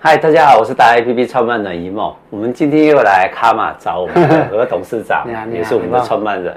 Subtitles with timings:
[0.00, 2.14] 嗨，大家好，我是大 A P P 创办人一梦。
[2.30, 6.54] 我们今天又来卡玛找我们的何董事长， 也是我们的创办人。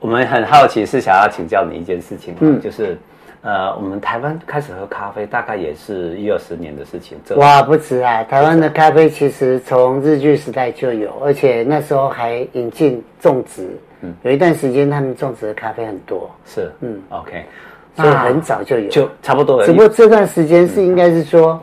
[0.00, 2.96] 我们很好奇，是想要请教你一件事情，嗯，就是
[3.42, 7.18] 呃，我们台湾开始喝咖啡，大概也是一二十年的事情。
[7.36, 8.24] 哇，不止啊！
[8.24, 13.68] 台湾的咖啡其实从日据时代就有，而且那时候还引进种植。
[14.00, 16.30] 嗯，有一段时间他们种植的咖啡很多。
[16.46, 17.44] 是，嗯，OK，
[17.94, 19.62] 所以很早就有，就差不多。
[19.62, 21.62] 只不过这段时间是应该是说。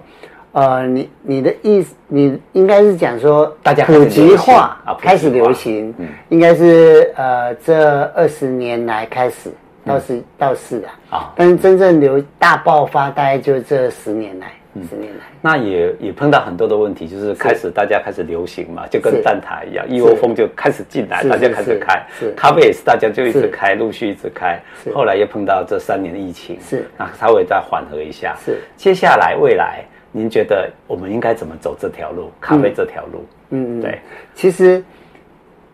[0.53, 9.49] 呃，你你的意思，你应该是讲说，大家普及化开始流行，嗯，应该是呃这二十年来开始，
[9.83, 14.51] 倒是倒是啊，啊，但是真正流大爆发大概就这十年来，
[14.87, 22.31] 十年来，那也也碰到很多的问题，就是开始大家开始流行嘛，就跟蛋挞一样，一窝蜂就开始进来，大家开始开，是。
[22.37, 24.61] 咖啡也是大家就一直开，陆续一直开，
[24.93, 26.85] 后来又碰到这三年的疫情，是。
[26.95, 28.59] 那稍微再缓和一下，是。
[28.77, 29.83] 接下来未来。
[30.15, 32.31] 您觉得我们应该怎么走这条路？
[32.39, 33.99] 咖啡这条路，嗯嗯，对。
[34.35, 34.81] 其实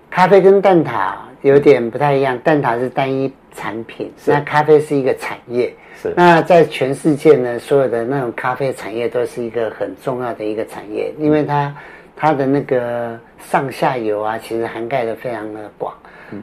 [0.09, 5.71] 咖啡跟蛋挞有点不太一样，蛋挞是单一产品，那咖啡是一个产业。
[6.01, 6.13] 是。
[6.15, 11.75] 那在全世界呢，所有的那种咖啡产业都是一个很重要的一个产业，因为它
[12.15, 15.93] 它的那个上下游啊，其实涵盖的非常的广。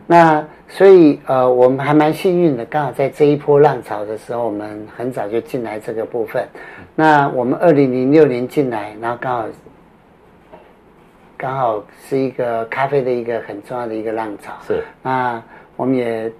[0.06, 6.46] 那所以呃，我们还蛮幸运的，刚好在这一波浪潮的时候，我们很早就进来这个部分。
[6.94, 9.48] 那我们二零零六年进来，然后刚好
[11.36, 14.52] 刚好是一个咖啡的一个很重要的一个浪潮。
[14.66, 14.82] 是。
[15.02, 15.40] 那
[15.76, 16.32] 我们也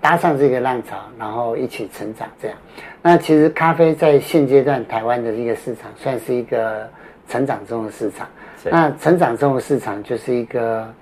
[0.00, 2.26] 搭上这个浪潮，然后一起成长。
[2.42, 2.56] 这样。
[3.00, 6.88] 那其实咖啡在现阶段台湾的一个市场，算是一个
[7.28, 8.26] 成长中的市场。
[8.64, 10.92] 那成长中的市场就是一个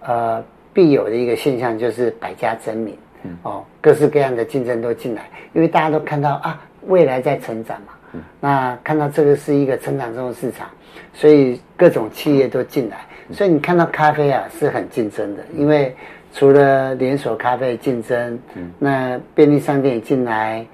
[0.00, 0.42] 呃。
[0.72, 10.68] 必有的一个现象就是百家争鸣，嗯，哦，各式各样的竞争都进来，因为大家都看到啊，未来在成长嘛，嗯，那看到这个是一个成长中的市场，
[11.12, 12.98] 所以各种企业都进来，
[13.32, 15.94] 所以你看到咖啡啊是很竞争的，因为
[16.32, 20.64] 除了连锁咖啡竞争，嗯，那便利商店也进来，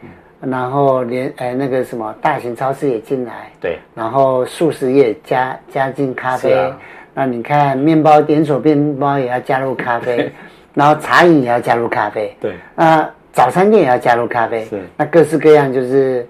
[0.41, 6.73] 然后连哎那个什么大型超市也进来，对，然后素食业加加进咖啡。
[7.15, 10.33] 那你看，面包连锁面包也要加入咖啡，
[10.75, 16.27] 然后茶饮也要加入咖啡，对，那早餐店也要加入咖啡，是，那各式各样就是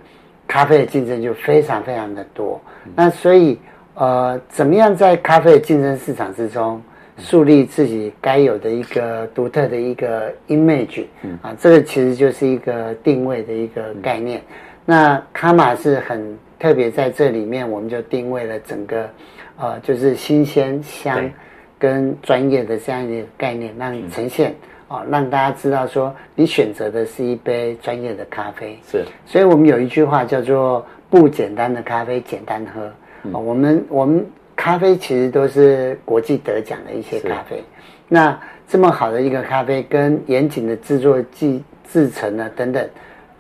[0.47, 2.61] 咖啡的竞争就非常非常的多。
[2.85, 3.59] 嗯、那所以，
[3.95, 6.83] 呃，怎么样在咖啡的竞争市场之中
[7.17, 11.39] 树立自己该有的一个独特的一个 image，嗯。
[11.41, 14.39] 啊，这个其实就是一个定位的一个概念。
[14.41, 14.45] 嗯、
[14.85, 19.09] 那卡玛是很特别，在这里面我们就定位了整个。
[19.57, 21.31] 呃，就是新鲜香
[21.79, 24.55] 跟专业的这样一个概念，让你呈现
[24.89, 28.79] 哦，让大家知道说你选择的是一杯专业的咖啡。
[28.91, 32.91] 是，所以我们有一句话叫做“不简单的咖啡，简单喝”。
[33.33, 34.27] 哦，我们我们
[34.57, 37.63] 咖啡其实都是国际得奖的一些咖啡。
[38.09, 38.39] 那
[38.69, 42.89] 这么好的一个咖啡，跟严谨的制作技制成啊等等。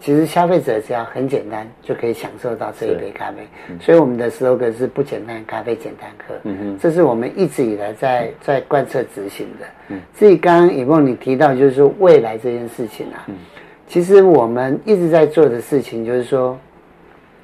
[0.04, 3.38] 其实消费者只要很简单就可以享受到这一杯咖啡，
[3.70, 6.34] 嗯、所以我们的 slogan 是不简单咖啡简单喝。
[6.42, 9.64] 嗯哼，这是我们一直以来在在贯彻执行的。
[9.88, 13.34] 嗯，所以刚刚以梦你提到就是说未来这件事情啊，嗯，
[13.88, 16.58] 其实我们一直在做的事情就是说，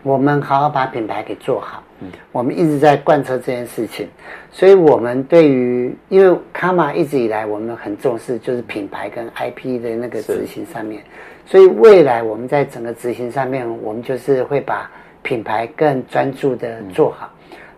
[0.02, 1.82] 我们好好把品牌给做好。
[2.00, 4.08] 嗯，我们一直在贯彻这件事情，
[4.50, 11.02] 所以我们对于因为卡玛一直以来我们很重视就是品牌跟 IP 的那个执行上面。
[11.44, 14.90] 所以未来我们在整个执行上面，我们就是会把
[15.22, 17.30] 品牌更专注的做好。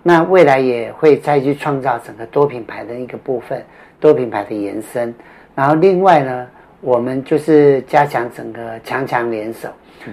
[0.05, 3.65] 那未来也会再去创造整个多品牌的一个部分，
[3.99, 5.12] 多品牌的延伸。
[5.55, 6.47] 然后另外呢，
[6.82, 9.70] 我们就是加强整个强强联手。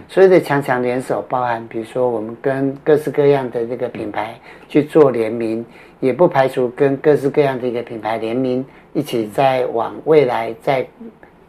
[0.08, 5.66] 所有的强强联手，包含比如说我们跟各式各样的这个品牌去做联名，
[6.00, 10.88] 也不排除跟各式各样的一个品牌联名，一起在往未来再。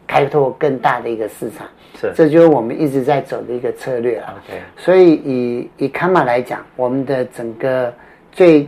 [0.07, 1.65] 开拓更大的一个市场，
[1.97, 4.43] 是，这就是我们一直在走的一个策略啊。
[4.75, 7.93] 所以以以卡玛来讲，我们的整个
[8.29, 8.67] 最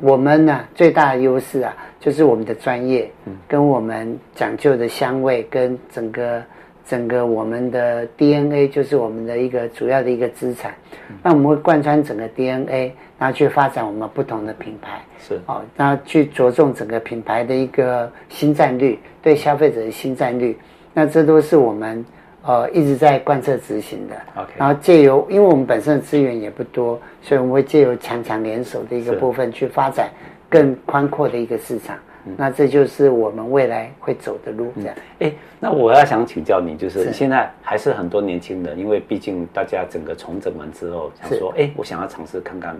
[0.00, 6.42] 我们呢、啊、最大的优势啊，就是我们的专业，嗯，跟我们讲究的香味，跟整个
[6.86, 10.74] 整个我们的 DNA，就是我们的一个主要的一个资产。
[11.08, 20.54] 嗯、那我们会贯穿整个 DNA，然后去发展我们不同的品牌，是哦，然后去着重整个品牌的一个新战略，对消费者的新战略。
[20.92, 22.04] 那这都是我们
[22.44, 24.14] 呃一直在贯彻执行的。
[24.40, 30.10] OK，然后借由，因为我们本身的资源也不多，所以我们会借由强强联手的一个部分去发展
[30.48, 31.96] 更宽阔的一个市场。
[32.26, 34.72] 嗯、那这就是我们未来会走的路。
[34.76, 34.94] 这样。
[35.18, 42.74] 哎、嗯，那我要想请教你，就是现在还是很多年轻人，因为毕竟大家整个重整完之后，想说，哎，我想要尝试看看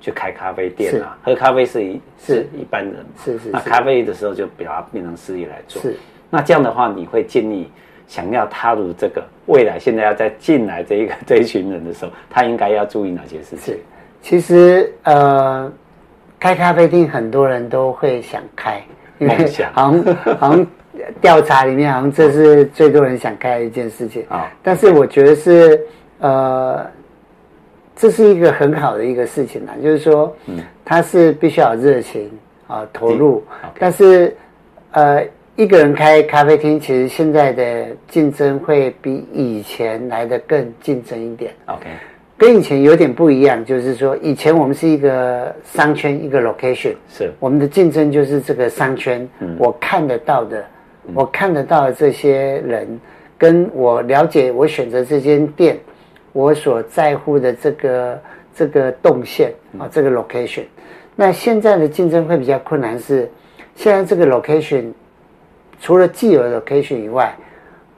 [0.00, 2.94] 去开咖啡店啊，喝咖啡是一是一般人，
[3.24, 3.50] 是是。
[3.50, 5.80] 那咖啡的时候就把它变成事业来做。
[5.80, 5.96] 是。
[6.28, 7.70] 那这样的话，你会建议
[8.08, 13.74] 想要踏入这个未来，现在要再进来这一个 这一群人的时候，他应该要注意哪些事情？
[13.74, 13.80] 是。
[14.20, 15.72] 其实呃，
[16.40, 18.82] 开咖啡厅很多人都会想开，
[19.18, 19.36] 因为
[19.72, 20.66] 好像好像
[21.20, 24.50] 调查里面好像这是最多人想开的一件事情啊。
[24.62, 25.80] 但是我觉得是
[26.18, 26.84] 呃。
[28.00, 32.30] 这是一个很好的一个事情啊，就是说，嗯，他是必须要有热情
[32.68, 33.42] 啊，投入。
[33.76, 34.36] 但是，
[34.92, 35.26] 呃，
[35.58, 41.52] 一个人开咖啡厅，其实现在的竞争会比以前来的更竞争一点。
[41.66, 41.84] OK，
[42.36, 47.32] 跟以前有点不一样，就是说，以前我们是一个商圈，一个 location，是。
[47.40, 50.64] 我们的竞争就是这个商圈，嗯，我看得到的，
[51.12, 52.86] 我看得到的这些人，
[53.36, 55.76] 跟我了解，我选择这间店。
[56.32, 58.22] 我所在乎的这个
[58.54, 60.62] 这个动线啊，这个 location，
[61.16, 63.28] 那现在的竞争会比较困难是，
[63.74, 64.92] 现在这个 location
[65.80, 67.34] 除了既有的 location 以外，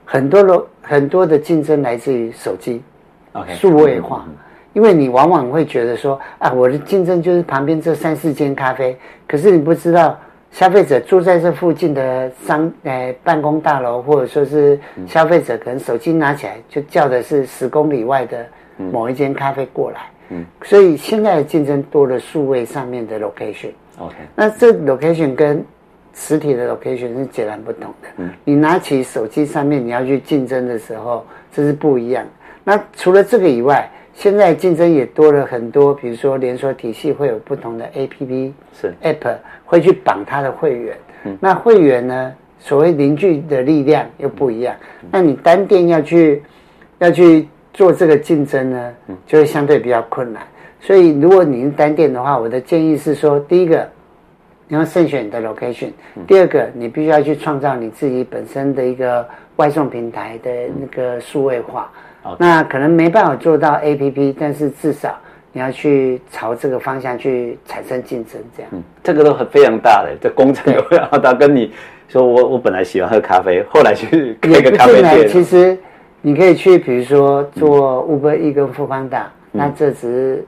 [0.05, 2.81] 很多的很多的竞争来自于手机
[3.33, 4.25] ，OK，数位化，
[4.73, 8.97] 因为你往往会觉得说啊，我的竞争就是旁边这三四间咖啡，
[9.27, 10.17] 可是你不知道。
[10.53, 14.77] 消费者住在这附近的商呃办公大楼，或者说是
[15.07, 18.45] 消费者可能手机拿起来就叫的是十公里外的
[18.75, 25.63] 某一间咖啡过来，嗯，所以现在的竞争多了数位上面的 location，OK，那这 location 跟
[26.13, 32.25] 实体的 location 是截然不同的，嗯，你拿起手机上面你要去竞争的时候，这是不一样。
[32.63, 38.93] 那除了这个以外，现在竞争也多了很多，比如说连锁体系会有不同的 APP 是。
[39.01, 39.35] App
[39.65, 44.75] 会去绑他的会员，嗯，那会员呢，所谓凝聚的力量又不一样。
[45.01, 46.43] 嗯，那你单店要去
[46.99, 48.93] 要去做这个竞争呢，
[49.25, 50.43] 就会相对比较困难。
[50.81, 53.89] 所以如果你是单店的话，我的建议是说，第一个
[54.71, 55.89] 你要慎选你的 location，
[56.25, 59.27] 第二个你必须要去创造你自己本身的一个
[59.57, 61.91] 外送平台的那个数位化。
[62.37, 65.13] 那可能没办法做到 APP，但是至少
[65.51, 68.71] 你要去朝这个方向去产生竞争，这样。
[68.73, 71.33] 嗯，这个都很非常大的，这工程有非常大。
[71.33, 71.73] 跟你
[72.07, 75.27] 说我，我我本来喜欢喝咖啡，后来去开个咖啡店。
[75.27, 75.77] 其实
[76.21, 80.45] 你可以去，比如说做 Uber E 跟 Foodpanda，那这只是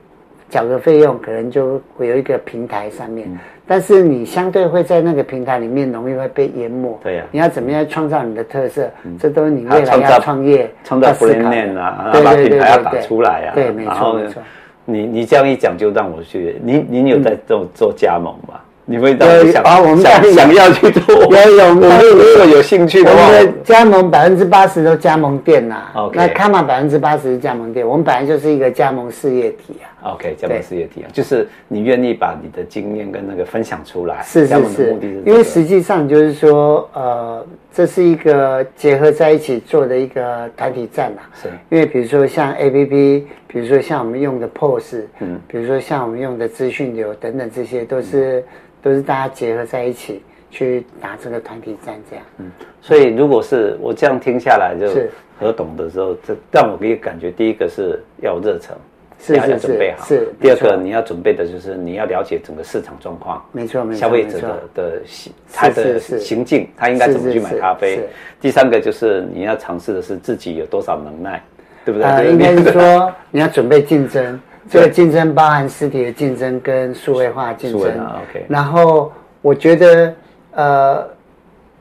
[0.54, 3.26] 缴个费用，可能就会有一个平台上面。
[3.28, 7.00] 嗯但是你相对会在那个平台里面容易会被淹没。
[7.02, 7.24] 对呀。
[7.32, 8.90] 你要怎么样创造你的特色？
[9.18, 13.54] 这都是你未来要创业、创造 brand 啊，然后把品牌要打出来啊。
[13.54, 14.42] 对，没错没错。
[14.84, 16.60] 你你这样一讲，就让我去。
[16.62, 18.60] 您您有在做做加盟吗？
[18.84, 21.14] 你会让我想啊，我们想想要去做。
[21.14, 25.84] 有有，我们如果有兴趣的话，我们的加盟百分之八十都加盟店呐。
[25.94, 26.14] OK。
[26.18, 29.88] 那 Kama 百分之八十是加盟店，我们本来就是一个加盟事业体啊。
[30.04, 34.22] OK，加盟事业体啊，就是你愿意把你的经验跟那个分享出来。
[34.22, 41.24] 是是是，因为实际上就是说，呃，这是一个结合在一起做的一个团体战啊。
[41.34, 41.48] 是。
[41.70, 48.44] 因为比如说像 APP，比如说像我们用的 POS，嗯，比如说像我们用的资讯流等等，这些都是
[48.82, 52.24] 都是大家结合在一起去打这个团体战这样。
[52.38, 52.50] 嗯，
[52.82, 54.86] 所以如果是我这样听下来，就
[55.40, 58.76] 何懂的时候，这让我可以感觉，第一个是要热忱。
[59.24, 60.04] 是要准备好。
[60.04, 63.42] 是第二个，你要准备的就是你要了解整个市场状况。
[63.52, 64.00] 没错，没错。
[64.00, 68.00] 消费者的的行他的行径，他应该怎么去买咖啡？
[68.40, 71.42] 第三个就是你要尝试的是自己有多少能耐，
[71.84, 72.08] 对不对？
[72.30, 74.38] 应该是说你要准备竞争，
[74.68, 77.80] 这个竞争包含实体的竞争跟数位化竞争。
[77.80, 78.44] OK。
[78.48, 80.14] 然后我觉得
[80.52, 81.08] 呃，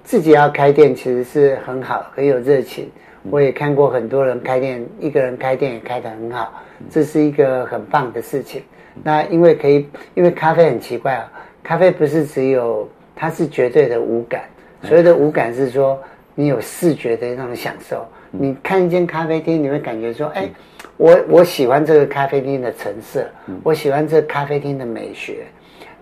[0.04, 2.90] 自己要开店其实是很好，很有热情。
[3.30, 6.54] 我也看过很多人开店，一个人开店也开得很好。
[6.90, 8.62] 这是一个很棒的事情。
[9.04, 11.32] 那因为可以，因为咖啡很奇怪啊，
[11.64, 14.44] 咖啡不是只有，它是绝对的无感。
[14.84, 16.00] 所谓的无感是说，
[16.36, 18.06] 你有视觉的那种享受。
[18.30, 20.50] 你看一间咖啡厅，你会感觉说，哎，
[20.98, 23.26] 我我喜欢这个咖啡厅的陈设，
[23.64, 25.46] 我喜欢这个咖啡厅的美学。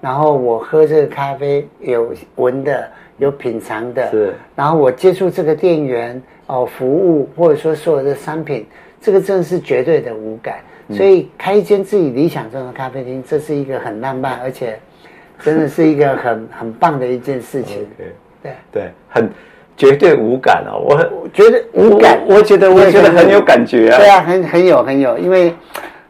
[0.01, 2.89] 然后我喝这个咖啡有闻的，
[3.21, 4.11] 有品尝的。
[4.11, 4.35] 是。
[4.55, 8.67] 然后我接触这个店员哦，服务或者说所有的商品。
[9.03, 10.59] 这个真的是绝对的无感，
[10.91, 14.77] 所以开一间自己理想中的咖啡厅，这是一个很浪漫，而且
[15.39, 17.87] 真的是一个很很棒的一件事情。
[18.43, 19.27] 对对，很
[19.75, 23.97] 绝对无感哦，我我觉得无感，我觉得我觉得很有感觉啊。
[23.97, 25.51] 对啊，很很有很有，因为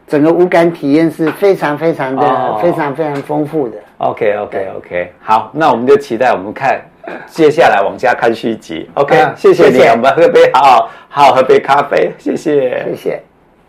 [0.05, 3.77] 整个无感体验是非常非常的非常非常丰富的。
[3.99, 6.81] OK OK OK，好，那我们就期待我们看。
[7.27, 13.23] 接下来往下看续集，OK，谢谢你，我们喝杯好好好好喝杯咖啡，谢谢，谢谢。